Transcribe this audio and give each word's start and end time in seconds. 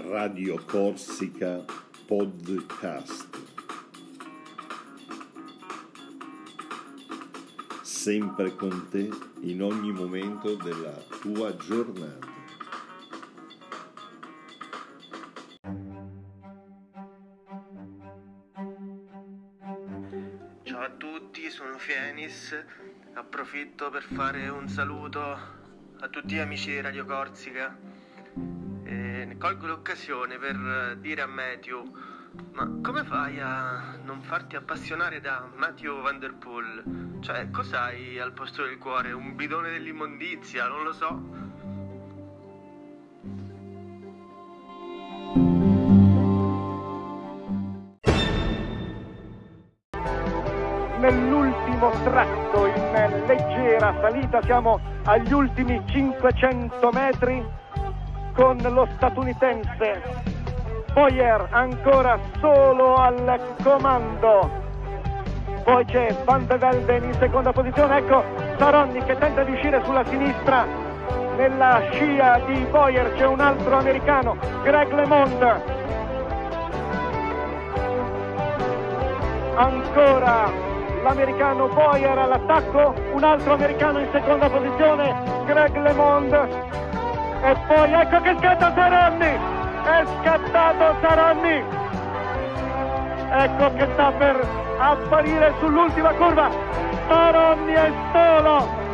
Radio 0.00 0.62
Corsica 0.64 1.64
Podcast. 2.06 3.28
Sempre 7.82 8.54
con 8.54 8.88
te 8.90 9.10
in 9.40 9.60
ogni 9.60 9.92
momento 9.92 10.54
della 10.54 10.94
tua 11.20 11.56
giornata. 11.56 12.26
Ciao 20.62 20.80
a 20.80 20.90
tutti, 20.96 21.50
sono 21.50 21.76
Fienis. 21.76 22.56
Approfitto 23.14 23.90
per 23.90 24.04
fare 24.04 24.48
un 24.48 24.68
saluto 24.68 25.20
a 25.20 26.08
tutti 26.08 26.34
gli 26.34 26.38
amici 26.38 26.70
di 26.70 26.80
Radio 26.80 27.04
Corsica. 27.04 27.87
Colgo 29.38 29.68
l'occasione 29.68 30.36
per 30.36 30.96
dire 30.98 31.22
a 31.22 31.26
Matthew: 31.26 31.84
Ma 32.54 32.68
come 32.82 33.04
fai 33.04 33.38
a 33.38 33.96
non 34.02 34.20
farti 34.20 34.56
appassionare 34.56 35.20
da 35.20 35.48
Matthew 35.54 36.02
Van 36.02 36.18
Der 36.18 36.34
Poel? 36.34 37.18
Cioè, 37.20 37.48
cos'hai 37.50 38.18
al 38.18 38.32
posto 38.32 38.64
del 38.64 38.78
cuore? 38.78 39.12
Un 39.12 39.36
bidone 39.36 39.70
dell'immondizia? 39.70 40.66
Non 40.66 40.82
lo 40.82 40.92
so. 40.92 41.46
nell'ultimo 50.98 51.90
tratto 52.02 52.66
in 52.66 53.24
leggera 53.26 53.94
salita, 54.00 54.42
siamo 54.42 54.80
agli 55.04 55.32
ultimi 55.32 55.80
500 55.86 56.90
metri 56.90 57.57
con 58.38 58.56
lo 58.58 58.86
statunitense 58.94 60.00
Boyer 60.92 61.48
ancora 61.50 62.20
solo 62.38 62.94
al 62.94 63.40
comando. 63.64 64.48
Poi 65.64 65.84
c'è 65.84 66.14
Van 66.24 66.46
de 66.46 66.56
Velden 66.56 67.02
in 67.02 67.14
seconda 67.14 67.52
posizione, 67.52 67.98
ecco 67.98 68.22
Saronni 68.56 69.02
che 69.02 69.18
tenta 69.18 69.42
di 69.42 69.50
uscire 69.50 69.82
sulla 69.84 70.04
sinistra 70.04 70.64
nella 71.36 71.82
scia 71.90 72.40
di 72.46 72.64
Boyer, 72.70 73.12
c'è 73.14 73.26
un 73.26 73.40
altro 73.40 73.76
americano, 73.76 74.36
Greg 74.62 74.92
LeMond. 74.92 75.62
Ancora 79.56 80.50
l'americano 81.02 81.66
Boyer 81.66 82.18
all'attacco, 82.18 82.94
un 83.14 83.24
altro 83.24 83.54
americano 83.54 83.98
in 83.98 84.08
seconda 84.12 84.48
posizione, 84.48 85.14
Greg 85.44 85.76
LeMond. 85.76 86.86
E 87.42 87.56
poi 87.66 87.92
ecco 87.92 88.20
che 88.20 88.36
scatta 88.38 88.72
Saronni! 88.74 89.38
È 89.84 90.04
scattato 90.20 90.96
Saronni! 91.00 91.64
Ecco 93.30 93.72
che 93.74 93.88
sta 93.92 94.10
per 94.12 94.46
apparire 94.78 95.54
sull'ultima 95.60 96.12
curva. 96.14 96.50
Saronni 97.08 97.72
è 97.72 97.92
solo! 98.12 98.86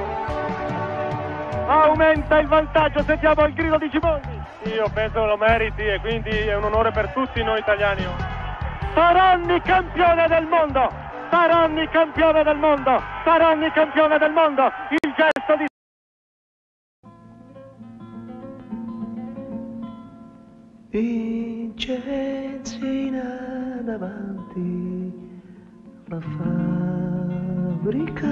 Aumenta 1.67 2.39
il 2.39 2.47
vantaggio, 2.47 3.03
sentiamo 3.03 3.47
il 3.47 3.55
grido 3.55 3.79
di 3.79 3.89
Giboldi. 3.89 4.43
Io 4.65 4.89
penso 4.93 5.25
lo 5.25 5.37
meriti 5.37 5.83
e 5.83 5.99
quindi 6.01 6.31
è 6.31 6.55
un 6.57 6.65
onore 6.65 6.91
per 6.91 7.09
tutti 7.13 7.43
noi 7.43 7.59
italiani. 7.61 8.07
Saronni 8.95 9.61
campione 9.63 10.27
del 10.29 10.47
mondo! 10.47 10.93
Saronni 11.31 11.89
campione 11.89 12.43
del 12.43 12.57
mondo! 12.57 13.03
Saronni 13.25 13.71
campione 13.73 14.19
del 14.19 14.33
mondo! 14.33 14.71
Il 14.91 15.15
gesto 15.17 15.57
di 15.57 15.67
Vincenzina 20.95 22.07
davanti 23.83 25.13
la 26.05 26.21
fabbrica. 27.01 28.29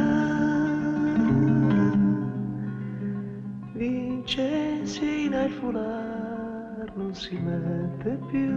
Vincenzina 3.72 5.42
il 5.42 5.50
foulard 5.54 6.92
non 6.94 7.12
si 7.12 7.36
mette 7.36 8.16
più. 8.30 8.54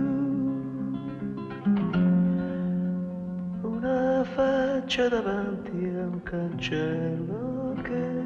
Una 3.63 4.23
faccia 4.23 5.09
davanti 5.09 5.83
a 5.97 6.05
un 6.05 6.21
cancello 6.21 7.73
che 7.81 8.23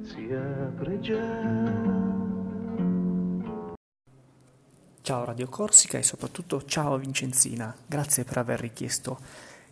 si 0.00 0.28
apre 0.32 0.98
già. 0.98 2.19
Ciao 5.02 5.24
Radio 5.24 5.48
Corsica 5.48 5.96
e 5.96 6.02
soprattutto 6.02 6.62
ciao 6.66 6.98
Vincenzina, 6.98 7.74
grazie 7.86 8.22
per 8.24 8.36
aver 8.36 8.60
richiesto 8.60 9.18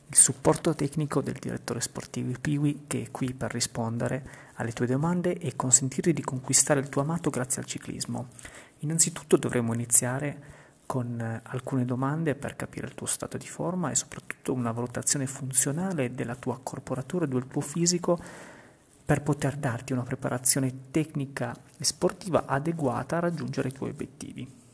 il 0.06 0.16
supporto 0.16 0.74
tecnico 0.74 1.20
del 1.20 1.36
direttore 1.38 1.82
sportivo 1.82 2.32
Piwi 2.40 2.84
che 2.86 3.02
è 3.02 3.10
qui 3.10 3.34
per 3.34 3.52
rispondere 3.52 4.26
alle 4.54 4.72
tue 4.72 4.86
domande 4.86 5.36
e 5.36 5.54
consentirti 5.54 6.14
di 6.14 6.22
conquistare 6.22 6.80
il 6.80 6.88
tuo 6.88 7.02
amato 7.02 7.28
grazie 7.28 7.60
al 7.60 7.68
ciclismo. 7.68 8.28
Innanzitutto 8.78 9.36
dovremo 9.36 9.74
iniziare 9.74 10.42
con 10.86 11.20
eh, 11.20 11.42
alcune 11.44 11.84
domande 11.84 12.34
per 12.34 12.56
capire 12.56 12.86
il 12.86 12.94
tuo 12.94 13.06
stato 13.06 13.36
di 13.36 13.46
forma 13.46 13.90
e 13.90 13.96
soprattutto 13.96 14.54
una 14.54 14.72
valutazione 14.72 15.26
funzionale 15.26 16.14
della 16.14 16.36
tua 16.36 16.54
accorporatura 16.54 17.26
e 17.26 17.28
del 17.28 17.46
tuo 17.46 17.60
fisico 17.60 18.18
per 19.04 19.20
poter 19.20 19.56
darti 19.56 19.92
una 19.92 20.04
preparazione 20.04 20.90
tecnica 20.90 21.54
e 21.76 21.84
sportiva 21.84 22.46
adeguata 22.46 23.18
a 23.18 23.20
raggiungere 23.20 23.68
i 23.68 23.72
tuoi 23.72 23.90
obiettivi. 23.90 24.66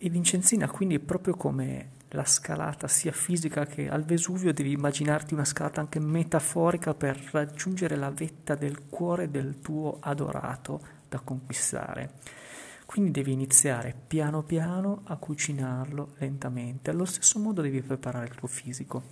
E 0.00 0.10
Vincenzina, 0.10 0.68
quindi 0.68 0.98
proprio 0.98 1.36
come 1.36 1.90
la 2.10 2.24
scalata 2.24 2.88
sia 2.88 3.12
fisica 3.12 3.66
che 3.66 3.88
al 3.88 4.04
Vesuvio, 4.04 4.52
devi 4.52 4.72
immaginarti 4.72 5.34
una 5.34 5.44
scalata 5.44 5.80
anche 5.80 6.00
metaforica 6.00 6.94
per 6.94 7.16
raggiungere 7.30 7.94
la 7.94 8.10
vetta 8.10 8.56
del 8.56 8.88
cuore 8.88 9.30
del 9.30 9.60
tuo 9.60 9.98
adorato 10.00 10.80
da 11.08 11.20
conquistare. 11.20 12.14
Quindi 12.86 13.10
devi 13.10 13.32
iniziare 13.32 13.94
piano 14.06 14.42
piano 14.42 15.02
a 15.04 15.16
cucinarlo 15.16 16.14
lentamente. 16.18 16.90
Allo 16.90 17.04
stesso 17.04 17.38
modo 17.38 17.60
devi 17.60 17.82
preparare 17.82 18.26
il 18.26 18.34
tuo 18.34 18.48
fisico 18.48 19.02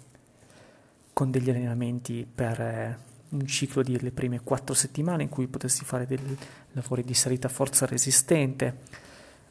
con 1.12 1.30
degli 1.30 1.50
allenamenti 1.50 2.26
per 2.32 2.60
eh, 2.60 2.98
un 3.30 3.46
ciclo 3.46 3.82
di 3.82 3.98
le 4.00 4.10
prime 4.10 4.40
quattro 4.40 4.74
settimane 4.74 5.24
in 5.24 5.28
cui 5.28 5.46
potessi 5.46 5.84
fare 5.84 6.06
dei 6.06 6.18
lavori 6.72 7.02
di 7.02 7.14
salita 7.14 7.48
forza 7.48 7.86
resistente 7.86 8.82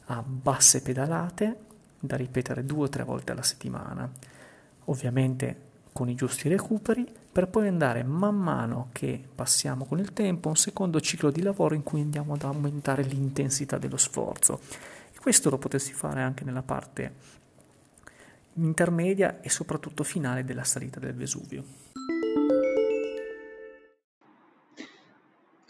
a 0.06 0.22
basse 0.22 0.82
pedalate 0.82 1.56
da 1.98 2.16
ripetere 2.16 2.64
due 2.64 2.84
o 2.84 2.88
tre 2.88 3.04
volte 3.04 3.32
alla 3.32 3.42
settimana, 3.42 4.10
ovviamente 4.84 5.64
con 5.92 6.08
i 6.08 6.14
giusti 6.14 6.48
recuperi, 6.48 7.06
per 7.32 7.48
poi 7.48 7.68
andare 7.68 8.02
man 8.02 8.36
mano 8.36 8.88
che 8.92 9.22
passiamo 9.34 9.84
con 9.84 9.98
il 9.98 10.12
tempo 10.12 10.48
a 10.48 10.50
un 10.50 10.56
secondo 10.56 11.00
ciclo 11.00 11.30
di 11.30 11.42
lavoro 11.42 11.74
in 11.74 11.82
cui 11.82 12.00
andiamo 12.00 12.34
ad 12.34 12.42
aumentare 12.42 13.02
l'intensità 13.02 13.78
dello 13.78 13.96
sforzo. 13.96 14.60
Questo 15.18 15.50
lo 15.50 15.58
potessi 15.58 15.92
fare 15.92 16.22
anche 16.22 16.44
nella 16.44 16.62
parte 16.62 17.12
intermedia 18.54 19.40
e 19.40 19.50
soprattutto 19.50 20.04
finale 20.04 20.44
della 20.44 20.64
salita 20.64 21.00
del 21.00 21.14
Vesuvio. 21.14 21.95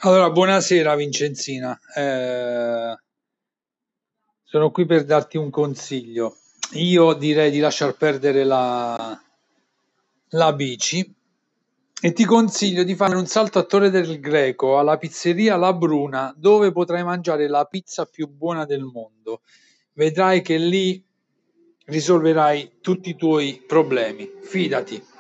Allora, 0.07 0.31
buonasera 0.31 0.95
Vincenzina. 0.95 1.77
Eh, 1.93 2.97
sono 4.45 4.71
qui 4.71 4.87
per 4.87 5.05
darti 5.05 5.37
un 5.37 5.51
consiglio. 5.51 6.37
Io 6.75 7.13
direi 7.15 7.51
di 7.51 7.59
lasciar 7.59 7.97
perdere 7.97 8.45
la, 8.45 9.21
la 10.29 10.53
bici 10.53 11.13
e 12.01 12.13
ti 12.13 12.25
consiglio 12.25 12.85
di 12.85 12.95
fare 12.95 13.17
un 13.17 13.27
salto 13.27 13.59
a 13.59 13.65
Torre 13.65 13.91
del 13.91 14.21
Greco 14.21 14.79
alla 14.79 14.97
pizzeria 14.97 15.57
La 15.57 15.73
Bruna 15.73 16.33
dove 16.37 16.71
potrai 16.71 17.03
mangiare 17.03 17.49
la 17.49 17.65
pizza 17.65 18.05
più 18.05 18.29
buona 18.29 18.65
del 18.65 18.85
mondo. 18.85 19.41
Vedrai 19.95 20.41
che 20.41 20.57
lì 20.57 21.05
risolverai 21.87 22.79
tutti 22.81 23.09
i 23.11 23.17
tuoi 23.17 23.61
problemi. 23.67 24.31
Fidati. 24.41 25.15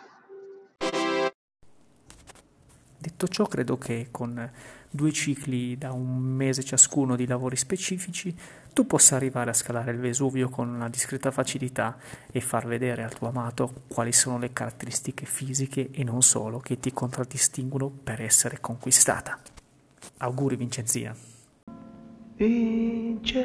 Detto 2.99 3.28
ciò, 3.28 3.44
credo 3.46 3.78
che 3.78 4.08
con 4.10 4.50
due 4.90 5.12
cicli 5.12 5.76
da 5.76 5.92
un 5.92 6.18
mese 6.18 6.62
ciascuno 6.62 7.16
di 7.16 7.26
lavori 7.26 7.56
specifici, 7.56 8.34
tu 8.72 8.86
possa 8.86 9.16
arrivare 9.16 9.50
a 9.50 9.54
scalare 9.54 9.92
il 9.92 9.98
Vesuvio 9.98 10.48
con 10.48 10.68
una 10.68 10.88
discreta 10.88 11.30
facilità 11.30 11.96
e 12.30 12.40
far 12.40 12.66
vedere 12.66 13.02
al 13.02 13.14
tuo 13.14 13.28
amato 13.28 13.84
quali 13.88 14.12
sono 14.12 14.38
le 14.38 14.52
caratteristiche 14.52 15.24
fisiche 15.24 15.90
e 15.90 16.04
non 16.04 16.22
solo 16.22 16.58
che 16.58 16.78
ti 16.78 16.92
contraddistinguono 16.92 17.88
per 17.88 18.20
essere 18.20 18.60
conquistata. 18.60 19.38
Auguri 20.18 20.56
Vincenzina. 20.56 21.14
Vincenzina 22.36 23.36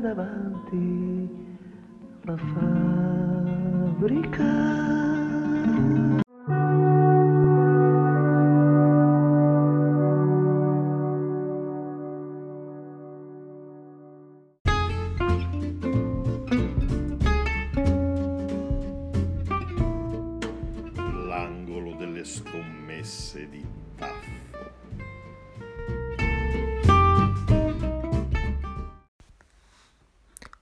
davanti 0.00 1.28
la 2.22 2.36
fabbrica. 3.96 4.95
Scommesse 22.96 23.48
di 23.48 23.66
Taffo. 23.96 24.44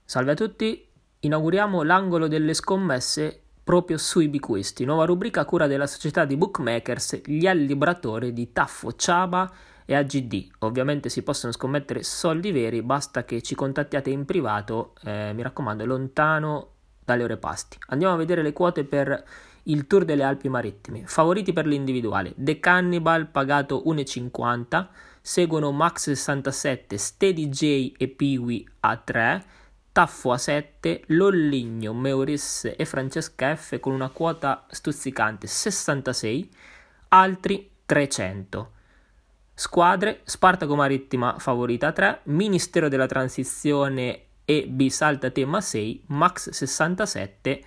Salve 0.05 0.33
a 0.33 0.35
tutti, 0.35 0.89
inauguriamo 1.21 1.83
l'angolo 1.83 2.29
delle 2.29 2.55
scommesse 2.55 3.41
proprio 3.65 3.99
sui 3.99 4.29
biquisti, 4.29 4.85
nuova 4.85 5.05
rubrica 5.05 5.41
a 5.41 5.45
cura 5.45 5.67
della 5.67 5.87
società 5.87 6.25
di 6.25 6.37
bookmakers 6.37 7.23
Gli 7.25 7.47
Allibratori 7.47 8.33
di 8.33 8.53
Taffo 8.53 8.95
Ciaba 8.95 9.51
e 9.85 9.95
AGD. 9.95 10.49
Ovviamente 10.61 11.09
si 11.09 11.23
possono 11.23 11.53
scommettere 11.53 12.03
soldi 12.03 12.53
veri, 12.53 12.83
basta 12.83 13.25
che 13.25 13.43
ci 13.43 13.55
contattiate 13.55 14.11
in 14.11 14.25
privato, 14.25 14.95
eh, 15.05 15.33
mi 15.33 15.43
raccomando, 15.43 15.85
lontano 15.85 16.69
dalle 17.05 17.25
ore 17.25 17.37
pasti. 17.37 17.79
Andiamo 17.89 18.15
a 18.15 18.19
vedere 18.19 18.43
le 18.43 18.53
quote 18.53 18.85
per 18.85 19.25
il 19.65 19.87
Tour 19.87 20.05
delle 20.05 20.25
Alpi 20.25 20.49
Marittime. 20.49 21.07
Favoriti 21.07 21.53
per 21.53 21.67
l'individuale: 21.67 22.35
The 22.37 22.61
Cannibal 22.61 23.29
pagato 23.29 23.83
1,50, 23.87 24.87
seguono 25.21 25.71
Max 25.73 26.05
67, 26.05 26.99
Steady 26.99 27.49
J 27.49 27.93
e 27.97 28.09
Peewee 28.09 28.65
a 28.81 28.97
3, 28.97 29.45
Taffo 29.93 30.33
a 30.33 30.39
7, 30.39 31.05
Lolligno, 31.07 31.93
Meuris 31.93 32.73
e 32.77 32.85
Francesca 32.85 33.55
F 33.55 33.79
con 33.79 33.93
una 33.93 34.09
quota 34.09 34.67
stuzzicante 34.69 35.47
66, 35.47 36.51
altri 37.09 37.71
300. 37.87 38.73
Squadre, 39.57 40.21
Spartaco 40.25 40.75
Marittima 40.75 41.39
favorita 41.39 41.93
3, 41.93 42.23
Ministero 42.25 42.89
della 42.89 43.07
Transizione 43.07 44.23
e 44.45 44.67
B 44.69 44.89
Salta 44.89 45.31
Tema 45.31 45.61
6, 45.61 46.03
Max 46.07 46.51
67, 46.51 47.65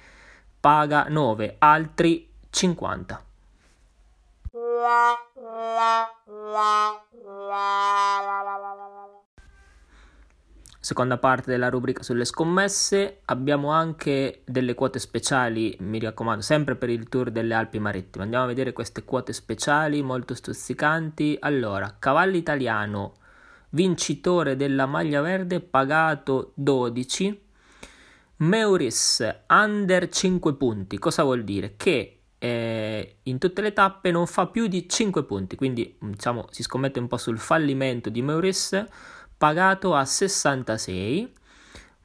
paga 0.59 1.05
9, 1.09 1.55
altri 1.59 2.29
50. 2.49 3.23
Seconda 10.79 11.17
parte 11.17 11.51
della 11.51 11.69
rubrica 11.69 12.01
sulle 12.01 12.23
scommesse, 12.23 13.19
abbiamo 13.25 13.71
anche 13.71 14.43
delle 14.45 14.73
quote 14.73 14.99
speciali, 14.99 15.75
mi 15.81 15.99
raccomando, 15.99 16.41
sempre 16.41 16.75
per 16.77 16.89
il 16.89 17.09
tour 17.09 17.29
delle 17.29 17.53
Alpi 17.55 17.77
Marittime. 17.77 18.23
Andiamo 18.23 18.45
a 18.45 18.47
vedere 18.47 18.71
queste 18.71 19.03
quote 19.03 19.33
speciali 19.33 20.01
molto 20.01 20.33
stuzzicanti. 20.33 21.37
Allora, 21.41 21.97
cavallo 21.99 22.37
italiano, 22.37 23.15
vincitore 23.71 24.55
della 24.55 24.85
maglia 24.85 25.19
verde, 25.19 25.59
pagato 25.59 26.53
12. 26.55 27.46
Meuris, 28.39 29.27
under 29.47 30.09
5 30.09 30.53
punti. 30.55 30.99
Cosa 30.99 31.23
vuol 31.23 31.43
dire? 31.43 31.73
Che 31.75 32.19
eh, 32.37 33.15
in 33.23 33.39
tutte 33.39 33.61
le 33.61 33.73
tappe 33.73 34.11
non 34.11 34.27
fa 34.27 34.45
più 34.45 34.67
di 34.67 34.87
5 34.87 35.23
punti, 35.23 35.55
quindi 35.55 35.97
diciamo 35.99 36.45
si 36.51 36.61
scommette 36.61 36.99
un 36.99 37.07
po' 37.07 37.17
sul 37.17 37.39
fallimento 37.39 38.11
di 38.11 38.21
Meuris 38.21 38.85
pagato 39.35 39.95
a 39.95 40.05
66. 40.05 41.33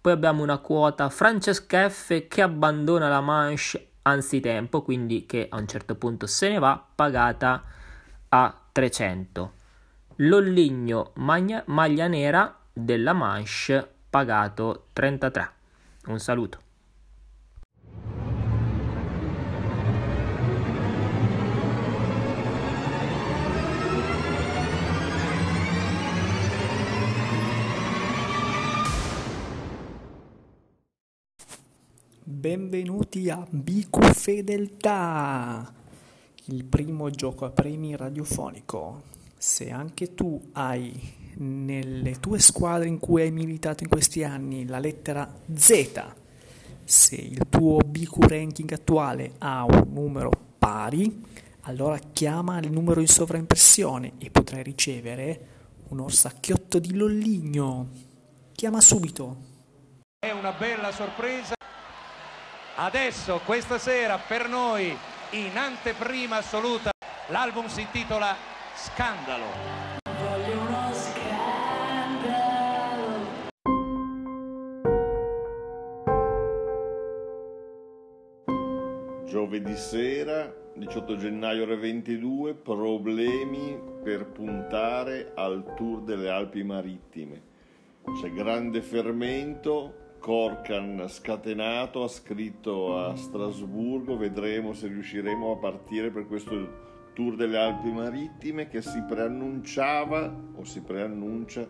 Poi 0.01 0.13
abbiamo 0.13 0.43
una 0.43 0.57
quota 0.57 1.11
Francesca 1.11 1.89
F 1.91 2.27
che 2.29 2.41
abbandona 2.41 3.11
la 3.11 3.21
manche 3.21 3.89
anzitempo, 4.01 4.81
quindi 4.81 5.27
che 5.27 5.49
a 5.51 5.59
un 5.59 5.69
certo 5.69 5.97
punto 5.97 6.27
se 6.27 6.49
ne 6.49 6.59
va, 6.59 6.83
pagata 6.95 7.63
a 8.31 8.61
300. 8.73 9.53
Lolligno 10.17 11.13
maglia, 11.17 11.63
maglia 11.67 12.07
nera 12.07 12.59
della 12.73 13.13
manche 13.13 13.87
pagato 14.09 14.87
33. 14.95 15.61
Un 16.05 16.19
saluto. 16.19 16.59
Benvenuti 32.25 33.31
a 33.31 33.47
Bicu 33.49 34.03
Fedeltà, 34.03 35.73
il 36.47 36.65
primo 36.65 37.11
gioco 37.11 37.45
a 37.45 37.51
premi 37.51 37.95
radiofonico. 37.95 39.03
Se 39.39 39.71
anche 39.71 40.15
tu 40.15 40.51
hai 40.55 41.22
nelle 41.43 42.21
tue 42.21 42.39
squadre 42.39 42.89
in 42.89 42.99
cui 42.99 43.23
hai 43.23 43.31
militato 43.31 43.83
in 43.83 43.89
questi 43.89 44.23
anni 44.23 44.67
la 44.67 44.79
lettera 44.79 45.31
Z, 45.53 46.05
se 46.85 47.15
il 47.17 47.47
tuo 47.49 47.79
Bicu 47.79 48.21
ranking 48.21 48.73
attuale 48.73 49.33
ha 49.39 49.65
un 49.65 49.89
numero 49.93 50.31
pari, 50.59 51.23
allora 51.63 51.99
chiama 51.99 52.59
il 52.59 52.71
numero 52.71 53.01
in 53.01 53.09
sovraimpressione 53.09 54.13
e 54.19 54.31
potrai 54.31 54.63
ricevere 54.63 55.49
un 55.89 56.01
orsacchiotto 56.01 56.79
di 56.79 56.95
lolligno. 56.95 57.89
Chiama 58.55 58.81
subito. 58.81 59.51
È 60.19 60.31
una 60.31 60.53
bella 60.53 60.93
sorpresa. 60.93 61.55
Adesso, 62.77 63.41
questa 63.45 63.79
sera, 63.79 64.19
per 64.19 64.49
noi, 64.49 64.97
in 65.31 65.57
anteprima 65.57 66.37
assoluta, 66.37 66.91
l'album 67.29 67.67
si 67.67 67.83
intitola 67.83 68.35
Scandalo. 68.75 70.02
Giovedì 79.53 79.77
sera, 79.77 80.51
18 80.77 81.19
gennaio 81.19 81.65
ore 81.65 81.77
22, 81.77 82.55
problemi 82.55 83.79
per 84.03 84.25
puntare 84.25 85.33
al 85.35 85.75
tour 85.77 86.01
delle 86.01 86.31
Alpi 86.31 86.63
Marittime. 86.63 87.43
C'è 88.19 88.33
grande 88.33 88.81
fermento, 88.81 90.15
Corcan 90.21 91.05
scatenato 91.07 92.03
ha 92.03 92.09
scritto 92.09 92.97
a 92.97 93.15
Strasburgo, 93.15 94.17
vedremo 94.17 94.73
se 94.73 94.87
riusciremo 94.87 95.53
a 95.53 95.57
partire 95.59 96.09
per 96.11 96.27
questo 96.27 97.11
tour 97.13 97.37
delle 97.37 97.59
Alpi 97.59 97.93
Marittime 97.93 98.69
che 98.69 98.81
si 98.81 99.03
preannunciava 99.03 100.35
o 100.55 100.65
si 100.65 100.81
preannuncia 100.81 101.69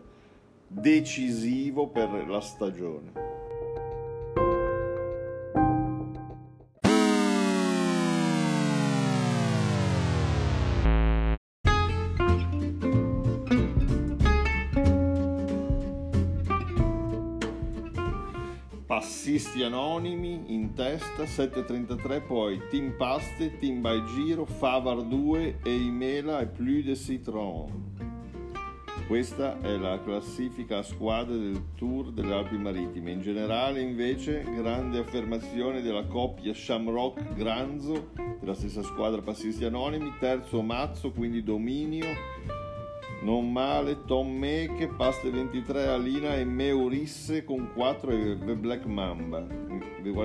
decisivo 0.69 1.89
per 1.89 2.29
la 2.29 2.41
stagione. 2.41 3.32
Passisti 19.03 19.65
anonimi 19.65 20.45
in 20.47 20.75
testa 20.75 21.27
733 21.27 22.21
poi 22.21 22.63
Team 22.71 22.95
Paste, 22.97 23.59
Team 23.59 23.81
by 23.81 24.01
Giro, 24.15 24.45
Favar 24.45 25.03
2 25.03 25.59
e 25.61 25.75
Imela 25.75 26.39
e 26.39 26.47
Plus 26.47 26.85
de 26.85 26.95
Citron 26.95 27.91
questa 29.09 29.61
è 29.61 29.77
la 29.77 30.01
classifica 30.01 30.79
a 30.79 30.83
squadre 30.83 31.37
del 31.37 31.65
Tour 31.75 32.13
delle 32.13 32.33
Alpi 32.33 32.57
Marittime. 32.57 33.11
In 33.11 33.21
generale, 33.21 33.83
invece, 33.83 34.43
grande 34.43 35.01
affermazione 35.01 35.83
della 35.83 36.07
coppia 36.07 36.55
Shamrock 36.55 37.35
Granzo, 37.35 38.13
della 38.41 38.55
stessa 38.55 38.83
squadra 38.83 39.21
Passisti 39.21 39.65
Anonimi, 39.65 40.15
terzo 40.19 40.63
Mazzo, 40.63 41.11
quindi 41.11 41.43
dominio 41.43 42.07
non 43.23 43.53
male, 43.53 44.05
Tom 44.05 44.37
Meke, 44.37 44.89
Paste 44.89 45.31
23, 45.31 45.87
Alina 45.87 46.37
e 46.37 46.45
Meurisse 46.45 47.45
con 47.45 47.71
4 47.73 48.11
e 48.11 48.39
The 48.39 48.55
Black 48.55 48.85
Mamba. 48.85 49.47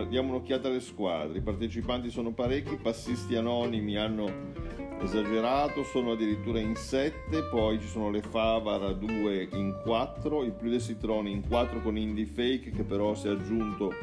Diamo 0.09 0.29
un'occhiata 0.29 0.67
alle 0.67 0.79
squadre. 0.79 1.37
I 1.37 1.41
partecipanti 1.41 2.09
sono 2.09 2.31
parecchi, 2.31 2.75
passisti 2.75 3.35
anonimi 3.35 3.97
hanno 3.97 4.65
esagerato, 4.99 5.83
sono 5.83 6.13
addirittura 6.13 6.59
in 6.59 6.75
7, 6.75 7.43
poi 7.51 7.79
ci 7.79 7.87
sono 7.87 8.09
le 8.09 8.21
Favara 8.21 8.91
2 8.91 9.49
in 9.53 9.79
4, 9.83 10.43
il 10.43 10.53
Plus 10.53 10.71
de 10.71 10.79
Citrone 10.79 11.29
in 11.29 11.47
4 11.47 11.81
con 11.81 11.97
Indie 11.97 12.25
Fake 12.25 12.71
che 12.71 12.83
però 12.83 13.13
si 13.13 13.27
è 13.27 13.31
aggiunto 13.31 13.93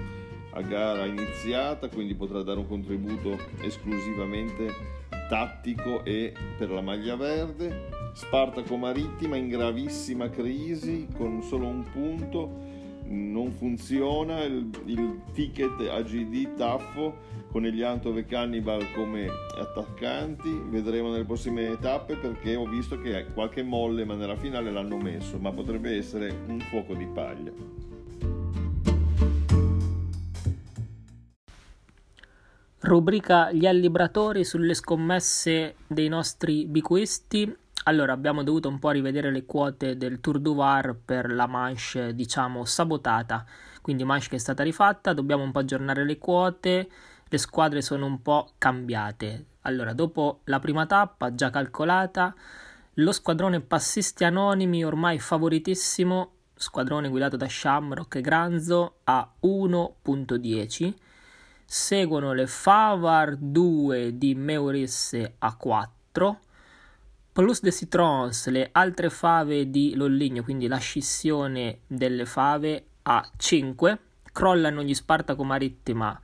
a 0.51 0.61
gara 0.63 1.05
iniziata, 1.05 1.89
quindi 1.89 2.15
potrà 2.15 2.43
dare 2.43 2.61
un 2.61 2.69
contributo 2.69 3.37
esclusivamente 3.63 4.94
tattico 5.29 6.05
e 6.05 6.33
per 6.57 6.71
la 6.71 6.81
maglia 6.81 7.17
verde. 7.17 7.91
Spartaco 8.13 8.77
Marittima 8.77 9.37
in 9.37 9.49
gravissima 9.49 10.31
crisi 10.31 11.09
con 11.17 11.43
solo 11.43 11.67
un 11.67 11.85
punto, 11.91 12.73
non 13.07 13.51
funziona 13.53 14.43
il, 14.45 14.71
il 14.87 15.21
ticket 15.33 15.81
AGD 15.81 16.55
Taffo 16.55 17.33
con 17.51 17.67
Eliantove 17.67 18.25
Cannibal 18.25 18.91
come 18.93 19.29
attaccanti, 19.59 20.51
vedremo 20.69 21.11
nelle 21.11 21.25
prossime 21.25 21.79
tappe 21.79 22.17
perché 22.17 22.57
ho 22.57 22.67
visto 22.67 22.99
che 22.99 23.27
qualche 23.33 23.63
molle 23.63 24.05
ma 24.05 24.15
nella 24.15 24.37
finale 24.37 24.71
l'hanno 24.71 24.97
messo, 24.97 25.39
ma 25.39 25.53
potrebbe 25.53 25.97
essere 25.97 26.37
un 26.49 26.59
fuoco 26.61 26.95
di 26.95 27.07
paglia. 27.07 27.94
Rubrica 32.85 33.51
gli 33.51 33.65
allibratori 33.65 34.45
sulle 34.45 34.75
scommesse 34.75 35.77
dei 35.87 36.09
nostri 36.09 36.67
biquisti. 36.67 37.51
Allora, 37.85 38.13
abbiamo 38.13 38.43
dovuto 38.43 38.69
un 38.69 38.79
po' 38.79 38.91
rivedere 38.91 39.31
le 39.31 39.47
quote 39.47 39.97
del 39.97 40.21
Tour 40.21 40.39
du 40.39 40.55
Var 40.55 40.95
per 41.03 41.33
la 41.33 41.47
manche, 41.47 42.15
diciamo, 42.15 42.67
sabotata. 42.67 43.47
Quindi 43.81 44.05
manche 44.05 44.29
che 44.29 44.37
è 44.37 44.39
stata 44.39 44.63
rifatta, 44.63 45.15
dobbiamo 45.15 45.43
un 45.43 45.51
po' 45.51 45.61
aggiornare 45.61 46.05
le 46.05 46.19
quote, 46.19 46.91
le 47.27 47.39
squadre 47.39 47.81
sono 47.81 48.05
un 48.05 48.21
po' 48.21 48.51
cambiate. 48.59 49.47
Allora, 49.63 49.95
dopo 49.95 50.41
la 50.45 50.59
prima 50.59 50.85
tappa 50.85 51.35
già 51.35 51.49
calcolata, 51.49 52.35
lo 52.93 53.13
squadrone 53.13 53.63
passisti 53.63 54.25
anonimi 54.25 54.85
ormai 54.85 55.19
favoritissimo, 55.19 56.33
squadrone 56.55 57.09
guidato 57.09 57.39
da 57.39 57.49
Shamrock 57.49 58.17
e 58.17 58.21
Granzo 58.21 58.97
a 59.05 59.27
1.10 59.43 60.93
seguono 61.75 62.35
le 62.35 62.47
Favar 62.47 63.35
2 63.35 64.17
di 64.17 64.37
Meurisse 64.37 65.35
a 65.39 65.57
4, 65.57 66.41
plus 67.33 67.61
de 67.63 67.73
Citrons, 67.73 68.47
le 68.47 68.69
altre 68.71 69.11
fave 69.11 69.69
di 69.69 69.97
Lolligno, 69.97 70.45
quindi 70.45 70.69
la 70.69 70.77
scissione 70.77 71.81
delle 71.89 72.27
fave 72.27 72.85
a 73.03 73.29
5, 73.37 73.99
crollano 74.33 74.85
gli 74.85 74.95
Spartaco 74.95 75.43
Marittima 75.43 76.19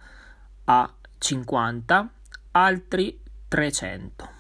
a 0.67 0.95
50, 1.19 2.13
altri 2.53 3.21
300. 3.49 4.40